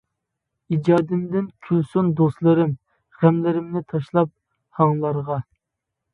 [0.75, 2.73] ئىجادىمدىن كۈلسۇن دوستلىرىم
[3.21, 4.35] غەملىرىنى تاشلاپ
[4.81, 5.41] ھاڭلارغا.